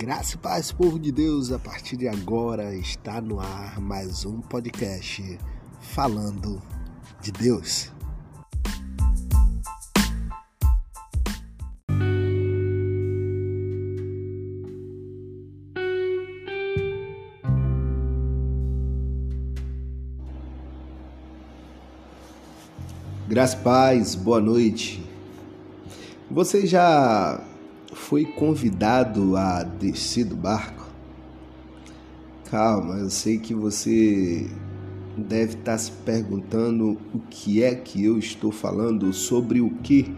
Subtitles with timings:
[0.00, 4.40] Graça e paz, povo de Deus, a partir de agora está no ar mais um
[4.40, 5.38] podcast
[5.78, 6.58] falando
[7.20, 7.92] de Deus.
[23.28, 25.04] Graça e paz, boa noite.
[26.30, 27.49] Você já
[28.00, 30.88] foi convidado a descer do barco?
[32.50, 34.50] Calma, eu sei que você
[35.16, 40.12] deve estar se perguntando o que é que eu estou falando, sobre o que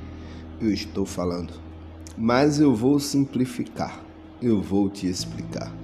[0.61, 1.53] eu estou falando.
[2.17, 4.03] Mas eu vou simplificar,
[4.41, 5.75] eu vou te explicar.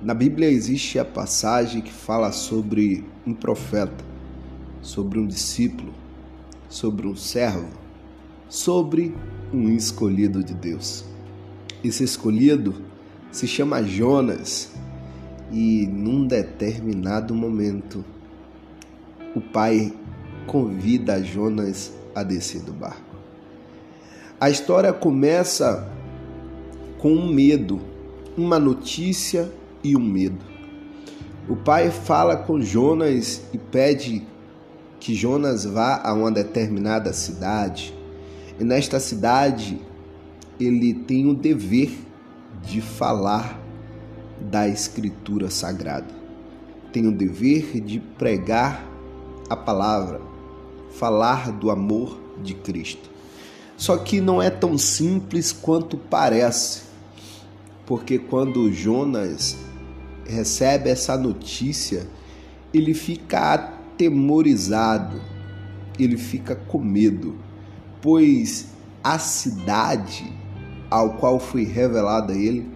[0.00, 4.04] Na Bíblia existe a passagem que fala sobre um profeta,
[4.80, 5.92] sobre um discípulo,
[6.68, 7.68] sobre um servo,
[8.48, 9.14] sobre
[9.52, 11.04] um escolhido de Deus.
[11.84, 12.74] Esse escolhido
[13.30, 14.70] se chama Jonas
[15.50, 18.04] e num determinado momento
[19.34, 19.92] o pai
[20.46, 23.16] convida Jonas a descer do barco.
[24.40, 25.88] A história começa
[26.98, 27.80] com um medo,
[28.36, 29.50] uma notícia
[29.84, 30.44] e um medo.
[31.48, 34.26] O pai fala com Jonas e pede
[34.98, 38.01] que Jonas vá a uma determinada cidade
[38.62, 39.76] e nesta cidade
[40.60, 41.90] ele tem o dever
[42.62, 43.60] de falar
[44.40, 46.14] da Escritura Sagrada.
[46.92, 48.88] Tem o dever de pregar
[49.50, 50.20] a palavra,
[50.92, 53.10] falar do amor de Cristo.
[53.76, 56.82] Só que não é tão simples quanto parece,
[57.84, 59.56] porque quando Jonas
[60.24, 62.06] recebe essa notícia,
[62.72, 65.20] ele fica atemorizado,
[65.98, 67.50] ele fica com medo
[68.02, 68.66] pois
[69.02, 70.30] a cidade
[70.90, 72.68] ao qual foi revelada ele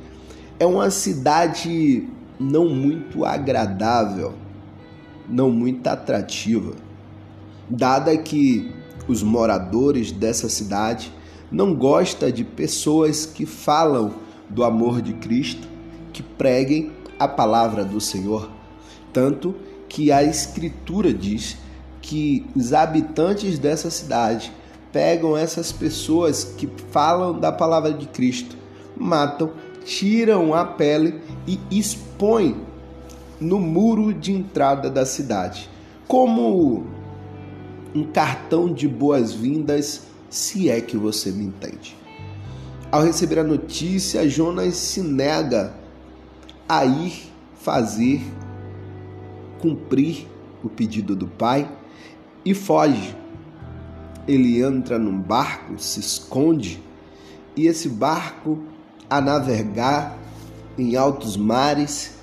[0.59, 4.35] é uma cidade não muito agradável,
[5.29, 6.75] não muito atrativa,
[7.69, 8.73] dada que
[9.09, 11.13] os moradores dessa cidade
[11.51, 14.15] não gostam de pessoas que falam
[14.49, 15.69] do amor de Cristo,
[16.13, 18.51] que preguem a palavra do Senhor,
[19.13, 19.55] tanto
[19.89, 21.57] que a escritura diz
[22.01, 24.53] que os habitantes dessa cidade
[24.97, 28.57] pegam essas pessoas que falam da palavra de Cristo,
[28.97, 29.53] matam,
[29.85, 32.57] tiram a pele e expõem
[33.39, 35.69] no muro de entrada da cidade,
[36.09, 36.87] como
[37.95, 41.95] um cartão de boas-vindas, se é que você me entende.
[42.91, 45.75] Ao receber a notícia, Jonas se nega
[46.67, 47.31] a ir
[47.61, 48.23] fazer
[49.61, 50.27] cumprir
[50.65, 51.71] o pedido do pai
[52.43, 53.15] e foge
[54.27, 56.83] ele entra num barco, se esconde,
[57.55, 58.59] e esse barco
[59.09, 60.17] a navegar
[60.77, 62.17] em altos mares,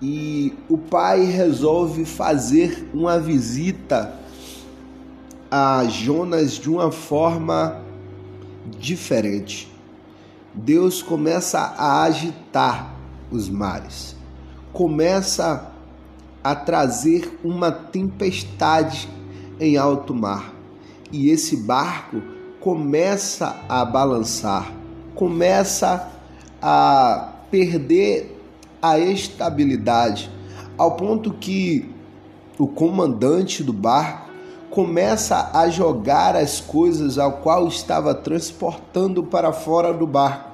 [0.00, 4.18] e o pai resolve fazer uma visita
[5.50, 7.80] a Jonas de uma forma
[8.78, 9.72] diferente.
[10.52, 12.94] Deus começa a agitar
[13.30, 14.16] os mares,
[14.72, 15.70] começa
[16.42, 19.08] a trazer uma tempestade
[19.58, 20.53] em alto mar
[21.14, 22.20] e esse barco
[22.58, 24.72] começa a balançar,
[25.14, 26.10] começa
[26.60, 28.36] a perder
[28.82, 30.28] a estabilidade,
[30.76, 31.88] ao ponto que
[32.58, 34.28] o comandante do barco
[34.70, 40.50] começa a jogar as coisas ao qual estava transportando para fora do barco,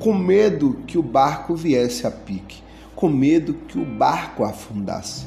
[0.00, 2.64] com medo que o barco viesse a pique,
[2.96, 5.24] com medo que o barco afundasse.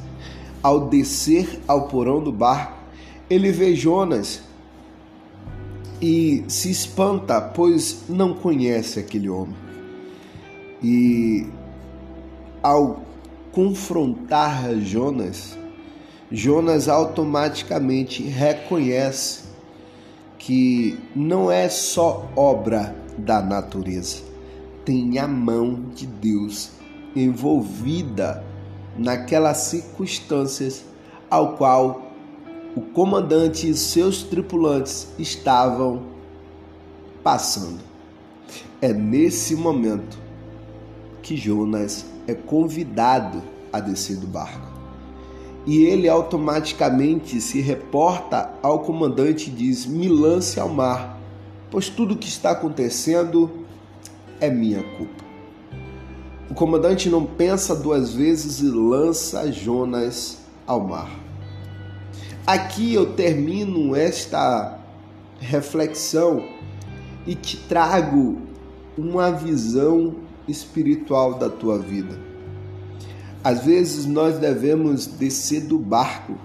[0.61, 2.77] Ao descer ao porão do barco,
[3.29, 4.41] ele vê Jonas
[6.06, 9.56] e se espanta, pois não conhece aquele homem.
[10.84, 11.47] E
[12.62, 13.03] ao
[13.53, 15.58] confrontar Jonas,
[16.30, 19.45] Jonas automaticamente reconhece
[20.38, 24.24] que não é só obra da natureza,
[24.83, 26.72] tem a mão de Deus
[27.16, 28.44] envolvida
[28.98, 30.83] naquelas circunstâncias
[31.30, 32.12] ao qual
[32.75, 36.04] o comandante e seus tripulantes estavam
[37.24, 37.80] passando.
[38.81, 40.18] É nesse momento
[41.22, 43.42] que Jonas é convidado
[43.72, 44.74] a descer do barco.
[45.66, 51.18] E ele automaticamente se reporta ao comandante e diz: Me lance ao mar,
[51.72, 53.50] pois tudo o que está acontecendo
[54.42, 55.24] é minha culpa.
[56.50, 61.10] O comandante não pensa duas vezes e lança Jonas ao mar.
[62.45, 64.78] Aqui eu termino esta
[65.40, 66.45] reflexão
[67.25, 68.42] e te trago
[68.98, 72.19] uma visão espiritual da tua vida.
[73.42, 76.36] Às vezes nós devemos descer do barco,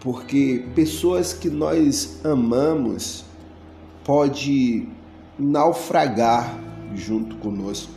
[0.00, 3.24] porque pessoas que nós amamos
[4.04, 4.88] pode
[5.38, 6.58] naufragar
[6.96, 7.92] junto conosco.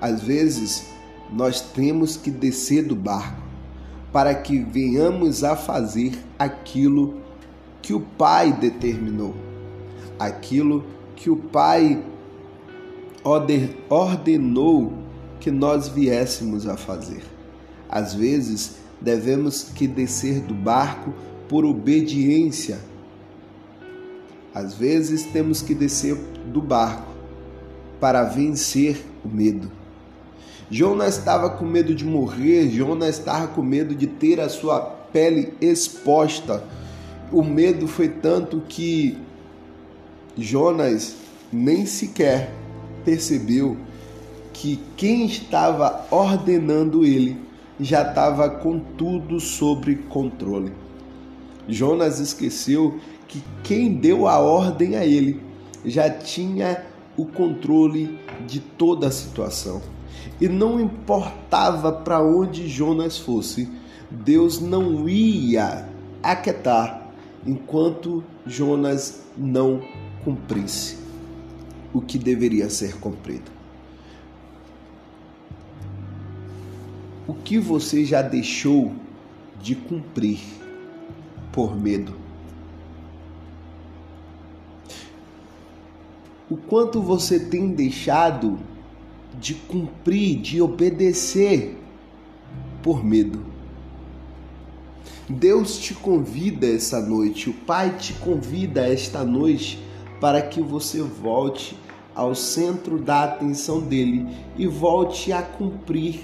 [0.00, 0.86] Às vezes
[1.32, 3.45] nós temos que descer do barco
[4.16, 7.20] para que venhamos a fazer aquilo
[7.82, 9.34] que o Pai determinou,
[10.18, 12.02] aquilo que o Pai
[13.90, 14.94] ordenou
[15.38, 17.22] que nós viéssemos a fazer.
[17.90, 21.12] Às vezes, devemos que descer do barco
[21.46, 22.78] por obediência.
[24.54, 26.16] Às vezes, temos que descer
[26.46, 27.12] do barco
[28.00, 29.75] para vencer o medo.
[30.70, 35.54] Jonas estava com medo de morrer, Jonas estava com medo de ter a sua pele
[35.60, 36.64] exposta.
[37.30, 39.16] O medo foi tanto que
[40.36, 41.16] Jonas
[41.52, 42.52] nem sequer
[43.04, 43.76] percebeu
[44.52, 47.36] que quem estava ordenando ele
[47.78, 50.72] já estava com tudo sob controle.
[51.68, 52.98] Jonas esqueceu
[53.28, 55.40] que quem deu a ordem a ele
[55.84, 56.84] já tinha
[57.16, 59.80] o controle de toda a situação.
[60.40, 63.70] E não importava para onde Jonas fosse,
[64.10, 65.88] Deus não ia
[66.22, 67.10] aquietar
[67.46, 69.80] enquanto Jonas não
[70.24, 70.98] cumprisse
[71.92, 73.50] o que deveria ser cumprido.
[77.26, 78.92] O que você já deixou
[79.60, 80.40] de cumprir
[81.52, 82.14] por medo?
[86.48, 88.58] O quanto você tem deixado
[89.40, 91.76] de cumprir, de obedecer
[92.82, 93.40] por medo?
[95.28, 99.78] Deus te convida essa noite, o Pai te convida esta noite
[100.20, 101.76] para que você volte
[102.14, 106.20] ao centro da atenção dele e volte a cumprir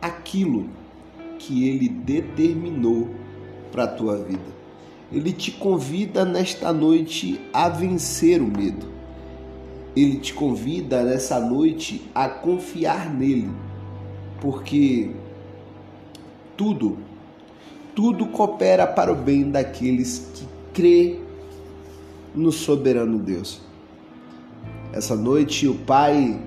[0.00, 0.68] aquilo
[1.38, 3.10] que ele determinou
[3.72, 4.60] para a tua vida.
[5.12, 8.86] Ele te convida nesta noite a vencer o medo.
[9.96, 13.50] Ele te convida nessa noite a confiar nele,
[14.40, 15.10] porque
[16.56, 16.98] tudo,
[17.94, 21.18] tudo coopera para o bem daqueles que crê
[22.34, 23.60] no soberano Deus.
[24.92, 26.40] Essa noite o Pai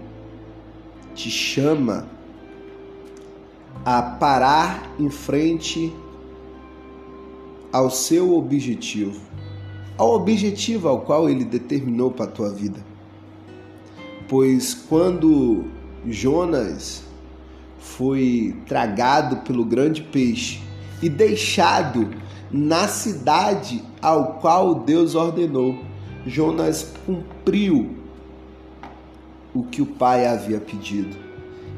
[1.14, 2.08] te chama
[3.86, 5.94] a parar em frente
[7.72, 9.20] ao seu objetivo,
[9.98, 12.93] ao objetivo ao qual ele determinou para a tua vida.
[14.28, 15.66] Pois quando
[16.06, 17.04] Jonas
[17.78, 20.62] foi tragado pelo grande peixe
[21.02, 22.10] e deixado
[22.52, 25.78] na cidade ao qual Deus ordenou,
[26.26, 27.98] Jonas cumpriu
[29.54, 31.16] o que o pai havia pedido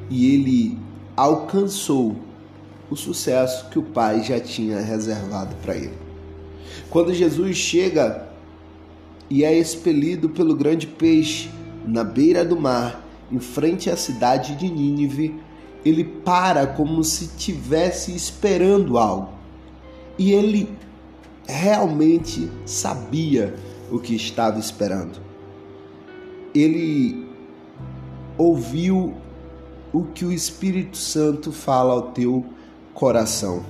[0.09, 0.77] e ele
[1.15, 2.15] alcançou
[2.89, 5.97] o sucesso que o pai já tinha reservado para ele.
[6.89, 8.27] Quando Jesus chega
[9.29, 11.49] e é expelido pelo grande peixe
[11.87, 15.39] na beira do mar, em frente à cidade de Nínive,
[15.83, 19.29] ele para como se tivesse esperando algo.
[20.17, 20.69] E ele
[21.47, 23.55] realmente sabia
[23.91, 25.19] o que estava esperando.
[26.53, 27.27] Ele
[28.37, 29.13] ouviu
[29.93, 32.45] o que o Espírito Santo fala ao teu
[32.93, 33.63] coração.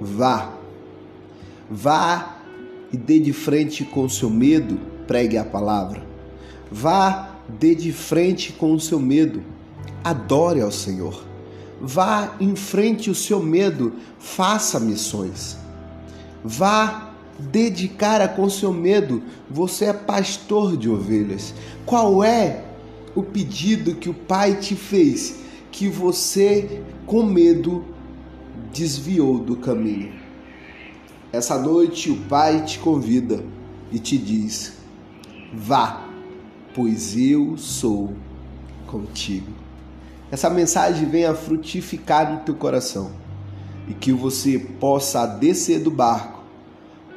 [0.00, 0.52] Vá,
[1.70, 2.38] vá
[2.92, 6.09] e dê de frente com seu medo, pregue a palavra.
[6.70, 9.42] Vá, dê de frente com o seu medo,
[10.04, 11.24] adore ao Senhor.
[11.80, 15.56] Vá, enfrente o seu medo, faça missões.
[16.44, 21.54] Vá, dedicar com o seu medo, você é pastor de ovelhas.
[21.86, 22.64] Qual é
[23.14, 27.84] o pedido que o pai te fez, que você, com medo,
[28.72, 30.12] desviou do caminho.
[31.32, 33.44] Essa noite o pai te convida
[33.90, 34.74] e te diz:
[35.52, 36.08] vá,
[36.74, 38.12] pois eu sou
[38.86, 39.52] contigo.
[40.30, 43.10] Essa mensagem venha frutificar no teu coração
[43.88, 46.44] e que você possa descer do barco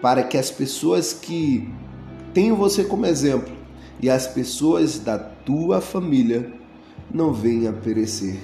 [0.01, 1.72] para que as pessoas que
[2.33, 3.53] têm você como exemplo
[4.01, 6.51] e as pessoas da tua família
[7.13, 8.38] não venham a perecer.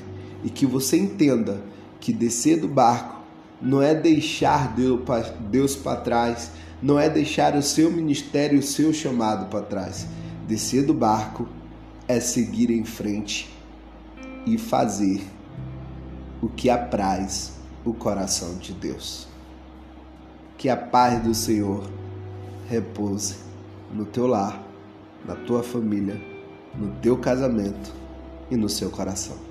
[0.43, 1.61] E que você entenda
[1.99, 3.19] que descer do barco
[3.61, 6.51] não é deixar Deus para trás,
[6.81, 10.07] não é deixar o seu ministério, o seu chamado para trás.
[10.49, 11.47] Descer do barco
[12.07, 13.55] é seguir em frente
[14.47, 15.21] e fazer
[16.41, 17.53] o que apraz
[17.85, 19.27] o coração de Deus.
[20.57, 21.87] Que a paz do Senhor
[22.67, 23.35] repouse
[23.93, 24.59] no teu lar
[25.23, 26.19] na tua família,
[26.75, 27.93] no teu casamento,
[28.49, 29.48] e no seu coração.